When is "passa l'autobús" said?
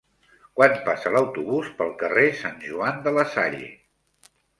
0.85-1.69